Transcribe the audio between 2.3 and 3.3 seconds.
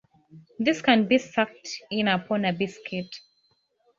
a biscuit.